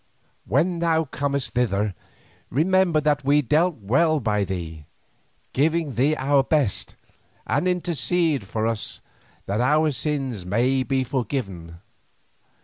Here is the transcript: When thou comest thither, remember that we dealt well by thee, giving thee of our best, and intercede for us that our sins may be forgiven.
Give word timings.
When 0.45 0.79
thou 0.79 1.03
comest 1.05 1.51
thither, 1.51 1.93
remember 2.49 2.99
that 3.01 3.23
we 3.23 3.43
dealt 3.43 3.75
well 3.75 4.19
by 4.19 4.43
thee, 4.43 4.87
giving 5.53 5.93
thee 5.93 6.13
of 6.15 6.27
our 6.27 6.43
best, 6.43 6.95
and 7.45 7.67
intercede 7.67 8.43
for 8.47 8.65
us 8.65 9.01
that 9.45 9.61
our 9.61 9.91
sins 9.91 10.43
may 10.43 10.81
be 10.81 11.03
forgiven. 11.03 11.81